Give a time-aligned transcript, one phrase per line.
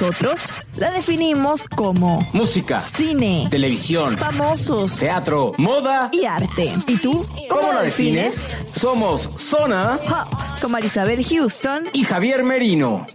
[0.00, 0.40] Nosotros
[0.76, 6.08] la definimos como Música, cine, televisión, famosos teatro, moda.
[6.12, 6.72] y arte.
[6.86, 7.26] ¿Y tú?
[7.50, 8.56] ¿Cómo la defines?
[8.74, 10.32] Somos Zona Pop,
[10.62, 11.84] con Marisabel Houston.
[11.92, 13.06] y Javier Merino.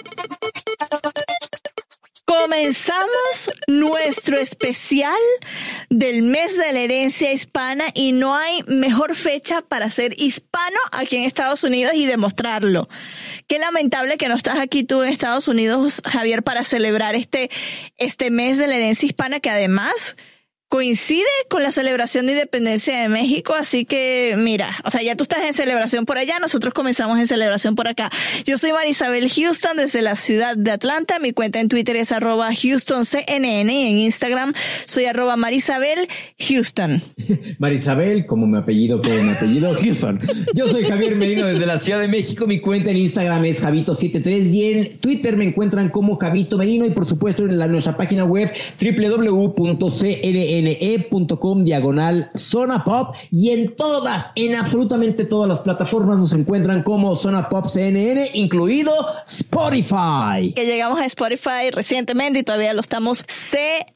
[2.46, 5.18] Comenzamos nuestro especial
[5.90, 11.16] del mes de la herencia hispana y no hay mejor fecha para ser hispano aquí
[11.16, 12.88] en Estados Unidos y demostrarlo.
[13.48, 17.50] Qué lamentable que no estás aquí tú en Estados Unidos, Javier, para celebrar este,
[17.98, 20.16] este mes de la herencia hispana que además
[20.70, 25.24] coincide con la celebración de independencia de México, así que mira, o sea, ya tú
[25.24, 28.10] estás en celebración por allá, nosotros comenzamos en celebración por acá.
[28.46, 32.50] Yo soy Marisabel Houston desde la ciudad de Atlanta, mi cuenta en Twitter es arroba
[32.50, 34.54] HoustonCNN y en Instagram
[34.86, 36.08] soy arroba Marisabel
[36.40, 37.02] Houston.
[37.60, 40.20] Marisabel, como mi apellido, como mi apellido, Houston.
[40.56, 42.48] Yo soy Javier Merino desde la Ciudad de México.
[42.48, 46.92] Mi cuenta en Instagram es Javito73 y en Twitter me encuentran como Javito Merino y
[46.92, 48.52] por supuesto en nuestra página web
[50.64, 57.16] www.cnne.com diagonal Zona Pop y en todas, en absolutamente todas las plataformas nos encuentran como
[57.16, 58.92] Zona Pop CNN, incluido
[59.28, 60.54] Spotify.
[60.56, 63.24] Que llegamos a Spotify recientemente y todavía lo estamos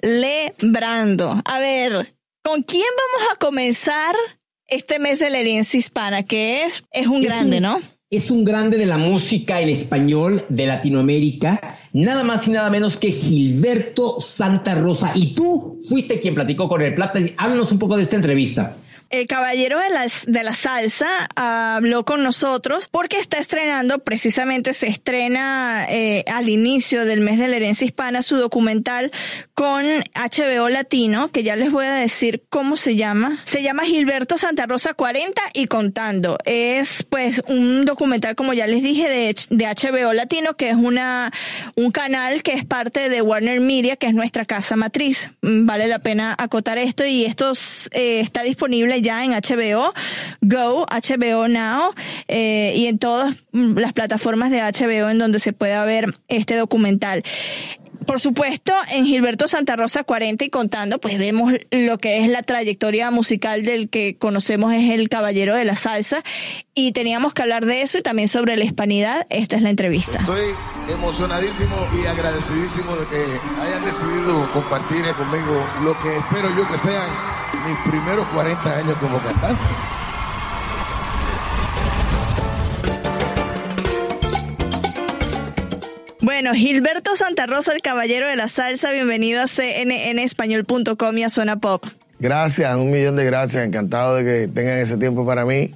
[0.02, 1.42] celebrando.
[1.46, 4.16] A ver, ¿con quién vamos a comenzar
[4.68, 6.24] este mes de la herencia hispana?
[6.24, 7.80] Que es, es un Es grande, un- ¿no?
[8.12, 12.97] Es un grande de la música en español de Latinoamérica, nada más y nada menos
[12.97, 15.12] que Gilberto Santa Rosa.
[15.14, 17.19] Y tú fuiste quien platicó con el Plata.
[17.38, 18.78] Háblanos un poco de esta entrevista.
[19.12, 24.88] El caballero de la, de la salsa habló con nosotros porque está estrenando, precisamente se
[24.88, 29.12] estrena eh, al inicio del mes de la herencia hispana su documental
[29.59, 33.40] con HBO Latino, que ya les voy a decir cómo se llama.
[33.44, 36.38] Se llama Gilberto Santa Rosa 40 y contando.
[36.46, 41.34] Es pues un documental, como ya les dije, de, de HBO Latino, que es una,
[41.75, 45.30] un canal que es parte de Warner Media, que es nuestra casa matriz.
[45.42, 47.52] Mm, Vale la pena acotar esto y esto
[47.92, 49.94] eh, está disponible ya en HBO
[50.40, 51.94] Go, HBO Now
[52.30, 56.56] eh, y en todas mm, las plataformas de HBO en donde se pueda ver este
[56.56, 57.24] documental.
[58.09, 62.42] Por supuesto, en Gilberto Santa Rosa 40 y contando, pues vemos lo que es la
[62.42, 66.24] trayectoria musical del que conocemos es el caballero de la salsa
[66.74, 69.28] y teníamos que hablar de eso y también sobre la hispanidad.
[69.30, 70.18] Esta es la entrevista.
[70.22, 70.56] Estoy
[70.92, 73.25] emocionadísimo y agradecidísimo de que
[73.62, 77.12] hayan decidido compartir conmigo lo que espero yo que sean
[77.68, 79.62] mis primeros 40 años como cantante.
[86.41, 91.57] Bueno, Gilberto Santa Rosa, el caballero de la salsa, bienvenido a cnnespañol.com y a Zona
[91.57, 91.83] Pop.
[92.17, 93.66] Gracias, un millón de gracias.
[93.66, 95.72] Encantado de que tengan ese tiempo para mí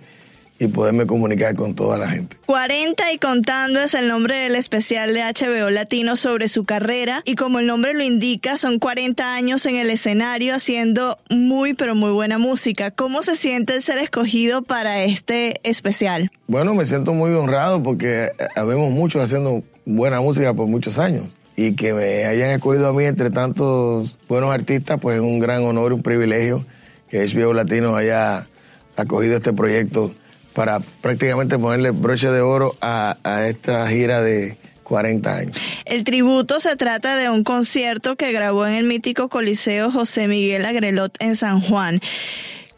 [0.63, 2.38] y poderme comunicar con toda la gente.
[2.46, 7.35] 40 y contando es el nombre del especial de HBO Latino sobre su carrera y
[7.35, 12.12] como el nombre lo indica, son 40 años en el escenario haciendo muy pero muy
[12.12, 12.91] buena música.
[12.91, 16.31] ¿Cómo se siente el ser escogido para este especial?
[16.47, 21.28] Bueno, me siento muy honrado porque habemos muchos haciendo buena música por muchos años.
[21.56, 25.63] Y que me hayan escogido a mí entre tantos buenos artistas, pues es un gran
[25.63, 26.66] honor y un privilegio
[27.09, 28.47] que HBO Latino haya
[28.95, 30.13] acogido este proyecto
[30.53, 35.57] para prácticamente ponerle broche de oro a, a esta gira de 40 años.
[35.86, 40.66] El tributo se trata de un concierto que grabó en el mítico Coliseo José Miguel
[40.66, 42.01] Agrelot en San Juan.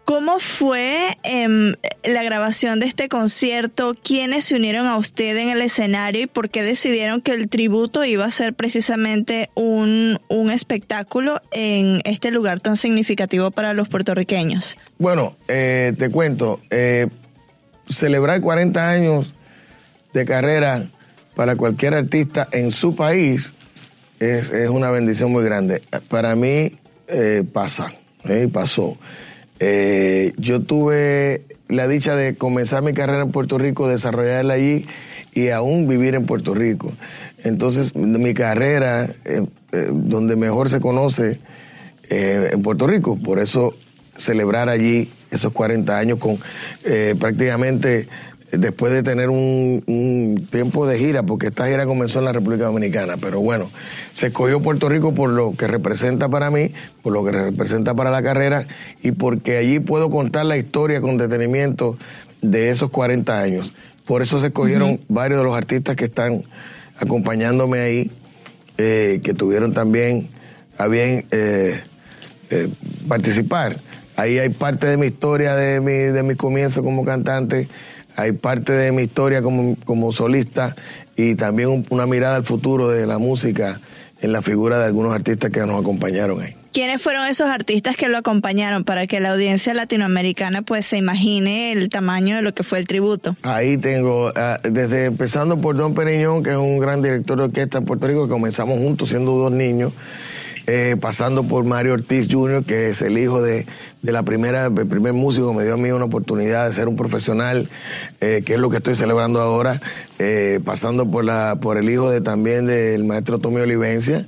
[0.05, 1.73] ¿Cómo fue em,
[2.03, 3.95] la grabación de este concierto?
[4.03, 8.05] ¿Quiénes se unieron a usted en el escenario y por qué decidieron que el tributo
[8.05, 14.77] iba a ser precisamente un, un espectáculo en este lugar tan significativo para los puertorriqueños?
[14.99, 17.07] Bueno, eh, te cuento, eh,
[17.89, 19.33] celebrar 40 años
[20.13, 20.89] de carrera
[21.35, 23.53] para cualquier artista en su país
[24.19, 25.81] es, es una bendición muy grande.
[26.09, 26.71] Para mí
[27.07, 27.93] eh, pasa,
[28.25, 28.97] eh, pasó.
[29.59, 34.85] Eh, yo tuve la dicha de comenzar mi carrera en Puerto Rico, desarrollarla allí
[35.33, 36.91] y aún vivir en Puerto Rico.
[37.43, 39.07] Entonces, mi carrera,
[39.91, 41.39] donde mejor se conoce,
[42.09, 43.17] en Puerto Rico.
[43.17, 43.75] Por eso
[44.15, 46.39] celebrar allí esos 40 años con
[47.19, 48.07] prácticamente
[48.51, 53.17] después de tener un, tiempo de gira, porque esta gira comenzó en la República Dominicana,
[53.17, 53.71] pero bueno,
[54.13, 58.11] se escogió Puerto Rico por lo que representa para mí, por lo que representa para
[58.11, 58.67] la carrera
[59.01, 61.97] y porque allí puedo contar la historia con detenimiento
[62.41, 63.75] de esos 40 años.
[64.05, 66.43] Por eso se escogieron varios de los artistas que están
[66.97, 68.11] acompañándome ahí,
[68.77, 70.29] eh, que tuvieron también
[70.77, 71.81] a bien eh,
[72.51, 72.69] eh,
[73.07, 73.79] participar.
[74.15, 77.67] Ahí hay parte de mi historia, de mi, de mi comienzo como cantante,
[78.15, 80.75] hay parte de mi historia como, como solista
[81.15, 83.81] y también una mirada al futuro de la música
[84.21, 86.55] en la figura de algunos artistas que nos acompañaron ahí.
[86.75, 91.71] ¿Quiénes fueron esos artistas que lo acompañaron para que la audiencia latinoamericana pues se imagine
[91.71, 93.37] el tamaño de lo que fue el tributo?
[93.43, 97.77] Ahí tengo, ah, desde empezando por Don Periñón, que es un gran director de orquesta
[97.77, 99.93] en Puerto Rico, que comenzamos juntos siendo dos niños,
[100.67, 103.67] eh, pasando por Mario Ortiz Jr., que es el hijo de,
[104.01, 106.95] de la primera, el primer músico, me dio a mí una oportunidad de ser un
[106.95, 107.69] profesional,
[108.19, 109.79] eh, que es lo que estoy celebrando ahora,
[110.17, 114.25] eh, pasando por la, por el hijo de también del maestro Tommy Olivencia,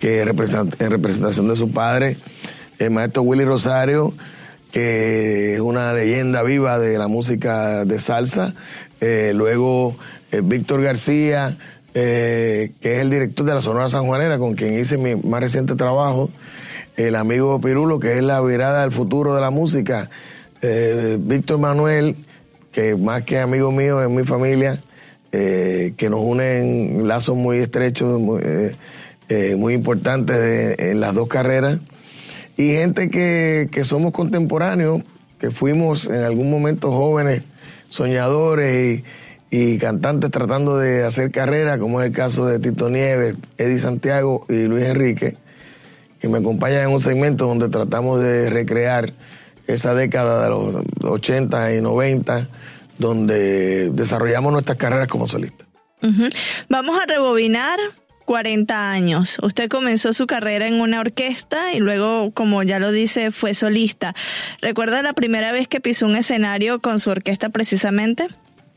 [0.00, 2.16] que en representación de su padre,
[2.78, 4.14] el maestro Willy Rosario,
[4.72, 8.54] que es una leyenda viva de la música de salsa,
[9.34, 9.96] luego
[10.42, 11.56] Víctor García,
[11.98, 15.76] eh, que es el director de la Sonora Sanjuanera, con quien hice mi más reciente
[15.76, 16.28] trabajo,
[16.98, 20.10] el amigo Pirulo, que es la virada del futuro de la música,
[20.60, 22.16] eh, Víctor Manuel,
[22.70, 24.78] que más que amigo mío es mi familia,
[25.32, 31.78] eh, que nos unen lazos muy estrechos, muy, importantes en las dos carreras,
[32.58, 35.00] y gente que, que somos contemporáneos,
[35.40, 37.42] que fuimos en algún momento jóvenes,
[37.88, 39.04] soñadores y
[39.50, 44.44] y cantantes tratando de hacer carrera, como es el caso de Tito Nieves, Eddie Santiago
[44.48, 45.36] y Luis Enrique,
[46.20, 49.12] que me acompañan en un segmento donde tratamos de recrear
[49.66, 52.48] esa década de los 80 y 90,
[52.98, 55.66] donde desarrollamos nuestras carreras como solistas.
[56.68, 57.78] Vamos a rebobinar
[58.26, 59.38] 40 años.
[59.42, 64.14] Usted comenzó su carrera en una orquesta y luego, como ya lo dice, fue solista.
[64.60, 68.26] ¿Recuerda la primera vez que pisó un escenario con su orquesta precisamente?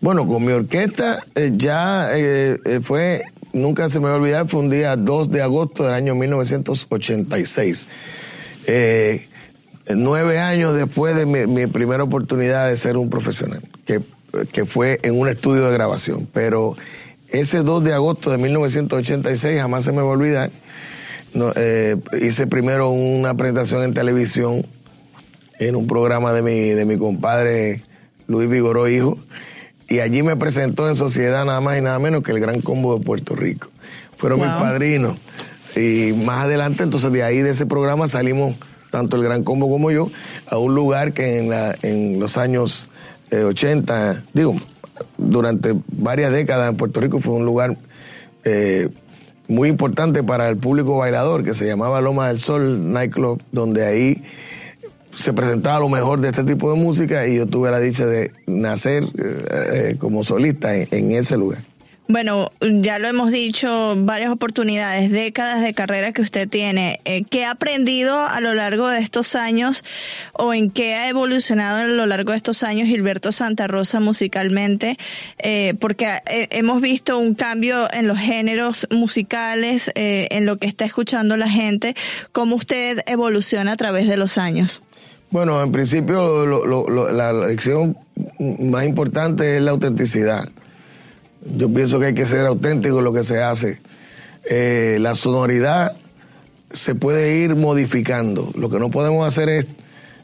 [0.02, 4.48] Bueno, con mi orquesta eh, ya eh, eh, fue, nunca se me va a olvidar,
[4.48, 7.88] fue un día 2 de agosto del año 1986.
[9.96, 14.00] nueve años después de mi, primera oportunidad de ser un profesional, que,
[14.54, 16.30] que fue en un estudio de grabación.
[16.32, 16.78] Pero
[17.28, 20.52] ese 2 de agosto de 1986 jamás se me va a olvidar.
[22.22, 24.66] hice primero una presentación en televisión
[25.60, 27.82] en un programa de mi, de mi compadre
[28.28, 29.18] Luis Vigoró Hijo
[29.90, 32.98] y allí me presentó en sociedad nada más y nada menos que el Gran Combo
[32.98, 33.70] de Puerto Rico.
[34.18, 35.18] Fueron mis padrinos.
[35.76, 38.56] Y más adelante, entonces de ahí de ese programa salimos,
[38.92, 40.12] tanto el Gran Combo como yo,
[40.48, 42.90] a un lugar que en, la, en los años
[43.32, 44.56] 80, eh, digo,
[45.18, 47.78] durante varias décadas en Puerto Rico fue un lugar
[48.44, 48.90] eh,
[49.48, 54.24] muy importante para el público bailador que se llamaba Loma del Sol Nightclub, donde ahí
[55.16, 58.32] se presentaba lo mejor de este tipo de música y yo tuve la dicha de
[58.48, 61.64] nacer eh, eh, como solista en, ese lugar.
[62.08, 67.00] Bueno, ya lo hemos dicho, varias oportunidades, décadas de carrera que usted tiene.
[67.06, 69.84] Eh, ¿Qué ha aprendido a lo largo de estos años
[70.34, 74.98] o en qué ha evolucionado a lo largo de estos años Gilberto Santa Rosa musicalmente?
[75.80, 81.50] porque hemos visto un cambio en los géneros musicales, en lo que está escuchando la
[81.50, 81.96] gente.
[82.32, 84.82] ¿Cómo usted evoluciona a través de los años?
[85.32, 86.44] Bueno, en principio
[87.12, 87.96] la lección
[88.40, 90.50] más importante es la autenticidad.
[91.56, 93.80] Yo pienso que hay que ser auténtico en lo que se hace.
[94.50, 95.96] Eh, la sonoridad
[96.72, 98.52] se puede ir modificando.
[98.56, 99.68] Lo que no podemos hacer es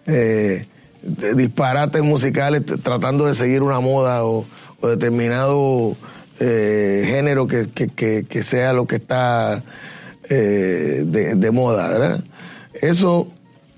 [0.08, 0.66] eh,
[1.04, 4.46] disparates musicales tratando de seguir una moda o,
[4.82, 5.96] determinado
[6.40, 9.64] eh, género que, sea lo que está
[10.28, 12.24] de, de moda, ¿verdad?
[12.74, 13.32] Eso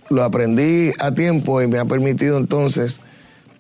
[0.10, 3.02] lo aprendí a tiempo y me ha permitido entonces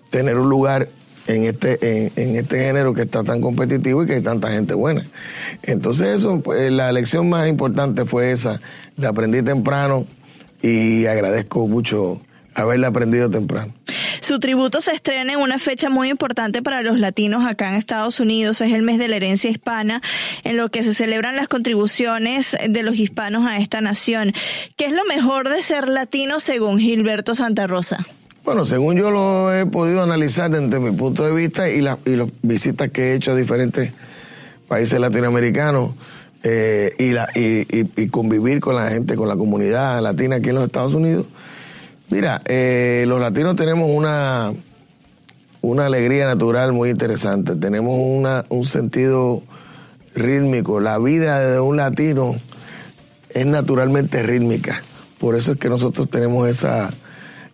[0.09, 0.89] tener un lugar
[1.27, 5.05] en este, en, este género que está tan competitivo y que hay tanta gente buena.
[5.63, 8.61] Entonces eso, pues, la lección más importante fue esa,
[8.95, 10.05] la aprendí temprano
[10.61, 12.21] y agradezco mucho
[12.57, 13.73] haberla aprendido temprano.
[14.19, 18.19] Su tributo se estrena en una fecha muy importante para los latinos acá en Estados
[18.19, 20.01] Unidos, es el mes de la herencia hispana,
[20.43, 24.33] en lo que se celebran las contribuciones de los hispanos a esta nación.
[24.75, 28.05] ¿Qué es lo mejor de ser latino según Gilberto Santa Rosa?
[28.43, 32.15] Bueno, según yo lo he podido analizar desde mi punto de vista y, las y
[32.15, 33.91] las visitas que he hecho a diferentes
[34.67, 35.91] países latinoamericanos
[36.43, 40.65] eh, y, la, y, convivir con la gente, con la comunidad latina aquí en los
[40.65, 41.27] Estados Unidos.
[42.09, 44.53] Mira, eh, los latinos tenemos una,
[45.61, 49.43] una alegría natural muy interesante, tenemos una, un sentido
[50.15, 50.79] rítmico.
[50.79, 52.35] La vida de un latino
[53.29, 54.81] es naturalmente rítmica,
[55.19, 56.91] por eso es que nosotros tenemos esa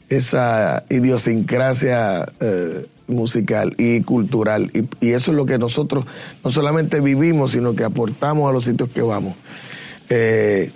[0.09, 4.71] esa idiosincrasia eh, musical y cultural.
[4.73, 6.05] Y, eso es lo que nosotros
[6.43, 9.35] no solamente vivimos, sino que aportamos a los sitios que vamos.
[10.09, 10.71] Eh,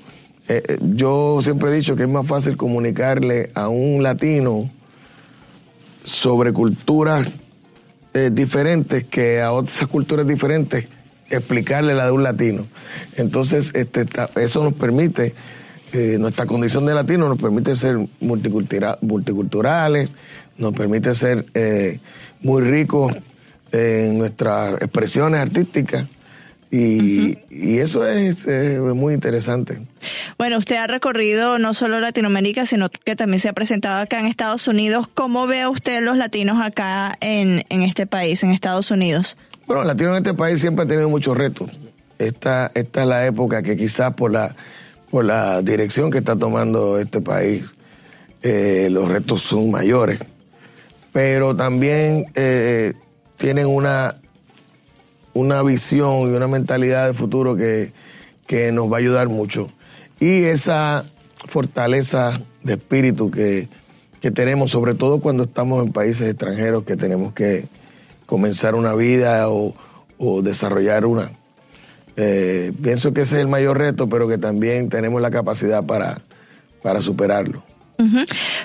[0.48, 4.70] eh, yo siempre he dicho que es más fácil comunicarle a un latino
[6.04, 7.32] sobre culturas
[8.32, 10.88] diferentes que a otras culturas diferentes
[11.30, 12.66] explicarle la de un latino.
[13.16, 14.06] Entonces, este,
[14.38, 15.36] eso nos permite
[15.94, 20.10] eh, nuestra condición de latino nos permite ser multiculturales,
[20.58, 22.00] nos permite ser eh,
[22.42, 23.14] muy ricos
[23.72, 26.06] en nuestras expresiones artísticas.
[26.70, 29.82] Y, eso es, muy interesante.
[30.38, 34.26] Bueno, usted ha recorrido no solo Latinoamérica, sino que también se ha presentado acá en
[34.26, 35.08] Estados Unidos.
[35.14, 39.38] ¿Cómo ve usted los latinos acá en, en este país, en Estados Unidos?
[39.66, 41.70] Bueno, los latinos en este país siempre han tenido muchos retos.
[42.20, 44.56] Esta, esta es la época que quizás por la
[45.10, 47.76] por la dirección que está tomando este país,
[48.44, 50.20] eh, los retos son mayores,
[51.14, 52.94] pero también eh,
[53.38, 54.16] tienen una,
[55.38, 57.94] una visión y una mentalidad de futuro que,
[58.48, 59.70] que nos va a ayudar mucho.
[60.20, 61.06] Y esa
[61.46, 63.70] fortaleza de espíritu que,
[64.20, 67.68] que tenemos, sobre todo cuando estamos en países extranjeros, que tenemos que
[68.26, 69.76] comenzar una vida o,
[70.18, 71.32] o desarrollar una,
[72.16, 76.20] eh, pienso que ese es el mayor reto, pero que también tenemos la capacidad para,
[76.82, 77.64] para superarlo.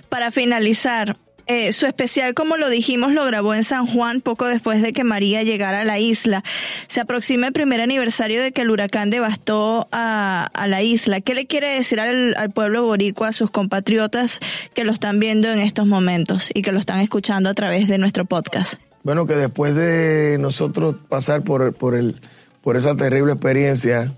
[0.09, 4.83] Para finalizar, eh, su especial, como lo dijimos, lo grabó en San Juan poco después
[4.83, 6.43] de que María llegara a la isla.
[6.87, 11.21] Se aproxima el primer aniversario de que el huracán devastó a, la isla.
[11.21, 14.41] ¿Qué le quiere decir al, al, pueblo boricua, a sus compatriotas
[14.75, 17.99] que lo están viendo en estos momentos y que lo están escuchando a través de
[17.99, 18.75] nuestro podcast?
[19.03, 22.21] Bueno, que después de nosotros pasar por, por el
[22.63, 24.15] por esa terrible experiencia.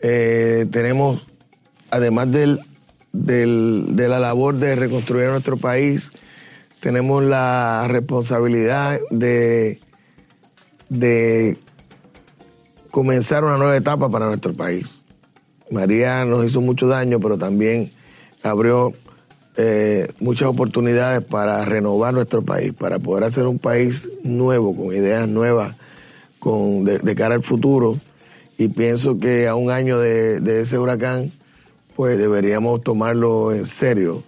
[0.00, 1.24] Eh, tenemos,
[1.90, 2.60] además del,
[3.12, 6.12] de la labor de reconstruir nuestro país,
[6.84, 9.80] tenemos la responsabilidad de,
[10.90, 11.56] de
[12.90, 15.02] comenzar una nueva etapa para nuestro país.
[15.70, 17.90] María nos hizo mucho daño, pero también
[18.42, 18.92] abrió
[19.56, 25.26] eh, muchas oportunidades para renovar nuestro país, para poder hacer un país nuevo, con ideas
[25.26, 25.74] nuevas,
[26.38, 27.98] con, de, cara al futuro
[28.58, 31.32] y pienso que a un año de, ese huracán
[31.96, 34.22] pues deberíamos tomarlo en serio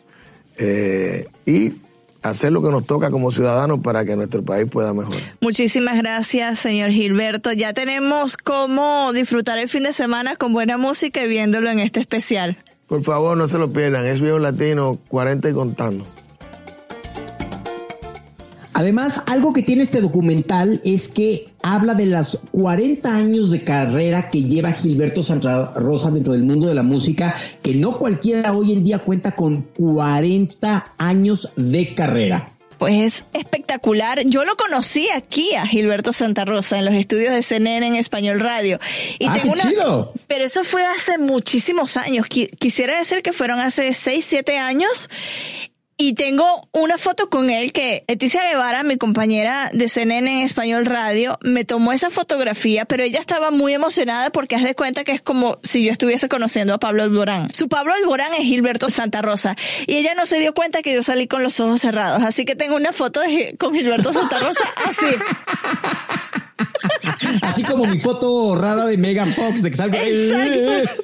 [0.57, 1.85] eh, y
[2.29, 5.37] hacer lo que nos toca como ciudadanos para que nuestro país pueda mejorar.
[5.41, 7.53] Muchísimas gracias, señor Gilberto.
[7.53, 12.01] Ya tenemos cómo disfrutar el fin de semana con buena música y viéndolo en este
[12.01, 12.57] especial.
[12.87, 14.07] Por favor, no se lo pierdan.
[14.07, 16.05] Es Viejo Latino 40 y contando.
[18.77, 24.29] Además, algo que tiene este documental es que habla de los 40 años de carrera
[24.29, 28.75] que lleva Gilberto Santa Rosa dentro del mundo de la música, que no cualquiera hoy
[28.75, 32.49] en día cuenta con 40 años de carrera.
[32.77, 34.27] Pues es espectacular.
[34.27, 38.41] Yo lo conocí aquí a Gilberto Santa Rosa en los estudios de CNN en Español
[38.41, 38.79] Radio.
[39.19, 40.11] Y ah, tengo una...
[40.27, 42.27] Pero eso fue hace muchísimos años.
[42.27, 45.09] Quisiera decir que fueron hace 6, 7 años.
[45.99, 50.85] Y tengo una foto con él que Leticia Guevara, mi compañera de CNN en Español
[50.85, 55.13] Radio, me tomó esa fotografía, pero ella estaba muy emocionada porque haz de cuenta que
[55.13, 57.51] es como si yo estuviese conociendo a Pablo Alborán.
[57.55, 61.03] Su Pablo Alborán es Gilberto Santa Rosa y ella no se dio cuenta que yo
[61.03, 63.23] salí con los ojos cerrados, así que tengo una foto
[63.59, 65.07] con Gilberto Santa Rosa así.
[67.43, 69.83] Así como mi foto rara de Megan Fox, de que.
[69.83, 71.03] Exacto.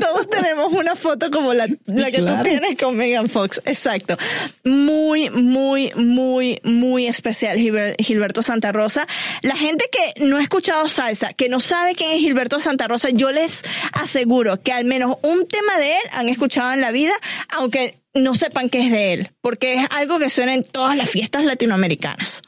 [0.00, 3.60] Todos tenemos una foto como la, la que tú tienes con Megan Fox.
[3.64, 4.16] Exacto.
[4.64, 9.06] Muy, muy, muy, muy especial Gilberto Santa Rosa.
[9.42, 13.10] La gente que no ha escuchado salsa, que no sabe quién es Gilberto Santa Rosa,
[13.10, 17.12] yo les aseguro que al menos un tema de él han escuchado en la vida,
[17.56, 21.08] aunque no sepan qué es de él, porque es algo que suena en todas las
[21.08, 22.42] fiestas latinoamericanas.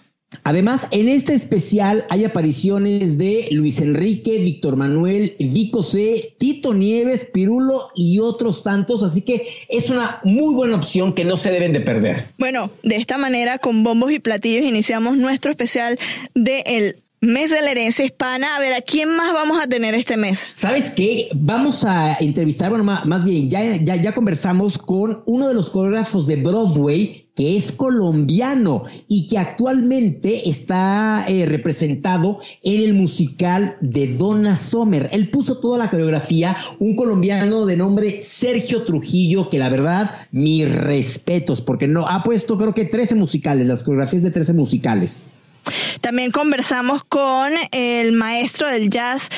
[0.45, 7.29] Además, en este especial hay apariciones de Luis Enrique, Víctor Manuel, Vico C, Tito Nieves,
[7.33, 11.73] Pirulo y otros tantos, así que es una muy buena opción que no se deben
[11.73, 12.29] de perder.
[12.39, 15.99] Bueno, de esta manera, con bombos y platillos, iniciamos nuestro especial
[16.35, 18.57] de el mes de la herencia hispana.
[18.57, 20.41] A ver, ¿a quién más vamos a tener este mes?
[20.55, 21.29] ¿Sabes qué?
[21.35, 26.26] Vamos a entrevistar, bueno, más, bien, ya, ya, ya conversamos con uno de los coreógrafos
[26.26, 34.09] de Broadway que es colombiano y que actualmente está eh, representado en el musical de
[34.09, 35.09] Donna Sommer.
[35.12, 40.71] Él puso toda la coreografía, un colombiano de nombre Sergio Trujillo, que la verdad, mis
[40.71, 45.23] respetos, porque no ha puesto creo que 13 musicales, las coreografías de 13 musicales.
[46.00, 49.28] También conversamos con el maestro del jazz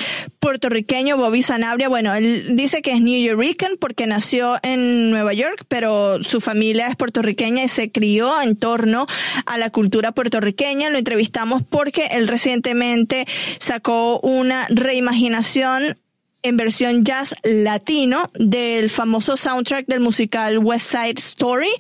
[0.41, 1.89] puertorriqueño Bobby Sanabria.
[1.89, 6.89] Bueno, él dice que es New Yorker porque nació en Nueva York, pero su familia
[6.89, 9.07] es puertorriqueña y se crió en torno
[9.47, 10.91] a la cultura puertorriqueña.
[10.91, 13.27] Lo entrevistamos porque él recientemente
[13.59, 15.99] sacó una reimaginación
[16.45, 21.71] en versión jazz latino del famoso soundtrack del musical West Side Story.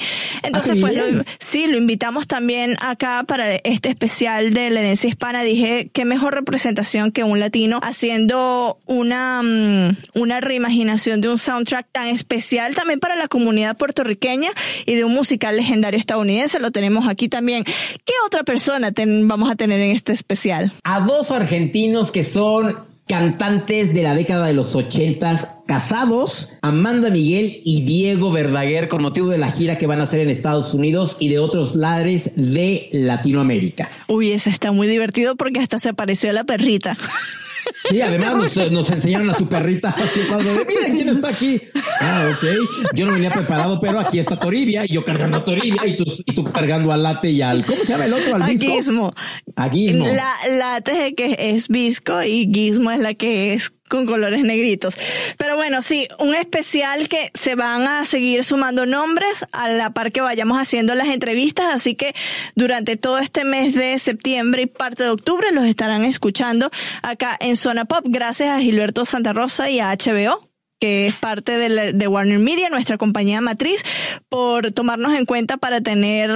[0.42, 0.98] Entonces, ah, pues
[1.38, 5.42] sí, lo invitamos también acá para este especial de la herencia hispana.
[5.42, 11.86] Dije, qué mejor representación que un latino haciendo una, mm, una reimaginación de un soundtrack
[11.92, 14.50] tan especial también para la comunidad puertorriqueña
[14.86, 16.58] y de un musical legendario estadounidense.
[16.58, 17.64] Lo tenemos aquí también.
[17.64, 20.72] ¿Qué otra persona vamos a tener en este especial?
[20.84, 27.60] A dos argentinos que son cantantes de la década de los ochentas casados, Amanda Miguel
[27.64, 31.16] y Diego Verdaguer, con motivo de la gira que van a hacer en Estados Unidos
[31.20, 33.88] y de otros lares de Latinoamérica.
[34.08, 36.96] Uy, ese está muy divertido porque hasta se apareció la perrita.
[37.88, 41.60] Sí, además nos, enseñaron a su perrita así cuando miren quién está aquí.
[42.00, 42.92] Ah, ok.
[42.94, 46.04] Yo no venía preparado, pero aquí está Toribia y yo cargando a Toribia y tú,
[46.24, 47.64] y tú cargando al late y al.
[47.64, 48.34] ¿Cómo se llama el otro?
[48.34, 49.14] Al disco.
[49.56, 50.06] A Gizmo.
[50.06, 54.94] La late que es visco y Gizmo es la que es con colores negritos.
[55.36, 60.12] Pero bueno, sí, un especial que se van a seguir sumando nombres a la par
[60.12, 62.14] que vayamos haciendo las entrevistas, así que
[62.54, 66.70] durante todo este mes de septiembre y parte de octubre los estarán escuchando
[67.02, 70.53] acá en Zona Pop, gracias a Gilberto Santa Rosa y a HBO
[70.84, 73.80] que es parte de, Warner Media, nuestra compañía matriz,
[74.28, 76.30] por tomarnos en cuenta para tener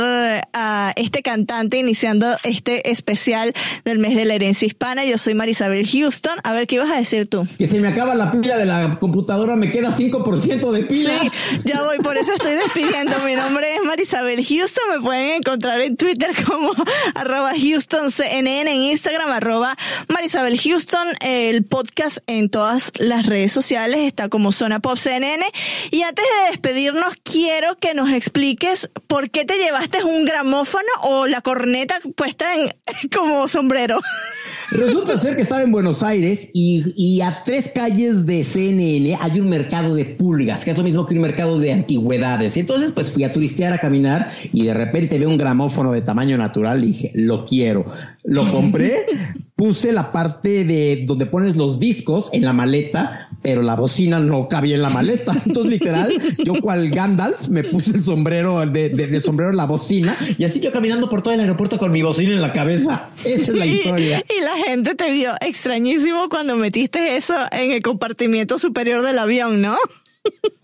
[0.55, 3.53] a este cantante iniciando este especial
[3.85, 5.05] del mes de la herencia hispana.
[5.05, 6.39] Yo soy Marisabel Houston.
[6.45, 7.47] A ver, ¿qué ibas a decir tú?
[7.59, 11.11] Que se me acaba la pila de la computadora, me queda 5% de pila.
[11.21, 11.31] Sí,
[11.67, 13.19] ya voy, por eso estoy despidiendo.
[13.27, 14.85] Mi nombre es Marisabel Houston.
[14.95, 16.71] Me pueden encontrar en Twitter como
[17.15, 19.77] arroba HoustonCNN, en Instagram arroba
[20.09, 21.07] Marisabel Houston.
[21.21, 25.45] El podcast en todas las redes sociales está como Zona Pop CNN.
[25.91, 31.27] Y antes de despedirnos, quiero que nos expliques por qué te llevaste un gramófono o
[31.27, 32.71] la corneta puesta en,
[33.15, 34.01] como sombrero.
[34.71, 39.41] Resulta ser que estaba en Buenos Aires y, y, a tres calles de CNN hay
[39.41, 42.57] un mercado de pulgas, que es lo mismo que un mercado de antigüedades.
[42.57, 46.03] Y entonces, pues fui a turistear, a caminar y de repente veo un gramófono de
[46.03, 47.85] tamaño natural y dije, lo quiero.
[48.25, 49.07] Lo compré,
[49.59, 54.49] puse la parte de donde pones los discos en la maleta, pero la bocina no
[54.49, 55.33] cabía en la maleta.
[55.47, 56.13] Entonces, literal,
[56.45, 60.61] yo cual Gandalf me puse el sombrero de, de, sombrero en la bocina y así
[60.61, 63.11] yo caminando por todo el aeropuerto con mi bocina en la cabeza.
[63.25, 64.23] Esa es la historia.
[64.29, 69.61] Y, la gente te vio extrañísimo cuando metiste eso en el compartimiento superior del avión,
[69.61, 69.77] ¿no?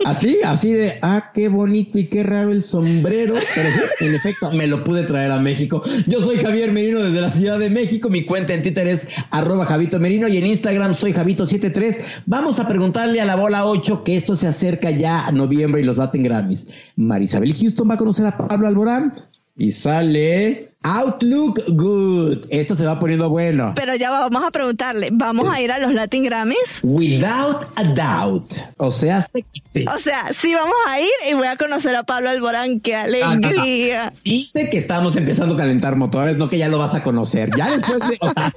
[0.05, 3.35] Así, así de, ah, qué bonito y qué raro el sombrero.
[3.55, 5.83] Pero sí, en efecto, me lo pude traer a México.
[6.07, 8.11] Yo soy Javier Merino desde la Ciudad de México.
[8.11, 12.22] Mi cuenta en Twitter es arroba Javito Merino y en Instagram soy Javito73.
[12.27, 15.85] Vamos a preguntarle a la bola 8 que esto se acerca ya a noviembre y
[15.85, 16.66] los Latin Grammys.
[16.96, 19.14] Marisabel Houston va a conocer a Pablo Alborán
[19.57, 22.47] y sale Outlook Good.
[22.51, 23.73] Esto se va poniendo bueno.
[23.77, 26.81] Pero ya vamos a preguntarle, ¿vamos a ir a los Latin Grammys?
[26.83, 28.53] Without a doubt.
[28.77, 29.45] O sea, sí.
[29.87, 32.81] O sea, sí vamos a ir y voy a conocer a Pablo Alborán.
[32.81, 34.12] ¡Qué alegría!
[34.25, 37.51] Dice que estamos empezando a calentar motores, no que ya lo vas a conocer.
[37.57, 38.53] Ya después de, o sea,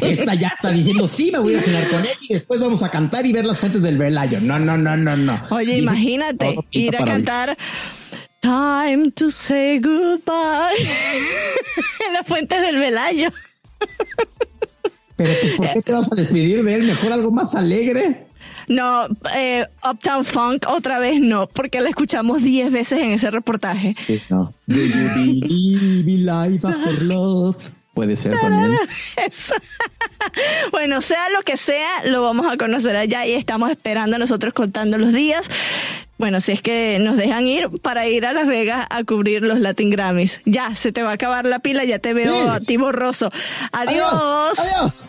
[0.00, 2.88] esta ya está diciendo, sí, me voy a cenar con él y después vamos a
[2.88, 4.40] cantar y ver las fuentes del Velayo.
[4.40, 5.40] No, no, no, no, no.
[5.50, 7.56] Oye, imagínate ir a cantar...
[8.40, 10.76] Time to say goodbye.
[12.06, 13.30] en las fuentes del Velayo.
[15.16, 16.82] Pero pues, ¿por qué te vas a despedir de él?
[16.84, 18.26] Mejor algo más alegre.
[18.68, 23.94] No, eh, Uptown Funk otra vez no, porque la escuchamos diez veces en ese reportaje.
[23.94, 24.54] Sí, no.
[24.66, 27.56] Do you believe after love?
[27.94, 28.78] Puede ser también.
[30.70, 34.96] bueno, sea lo que sea, lo vamos a conocer allá y estamos esperando nosotros contando
[34.96, 35.50] los días.
[36.20, 39.58] Bueno, si es que nos dejan ir para ir a Las Vegas a cubrir los
[39.58, 40.42] Latin Grammys.
[40.44, 43.30] Ya, se te va a acabar la pila, ya te veo a ti borroso.
[43.72, 44.58] Adiós.
[44.58, 45.06] Adiós.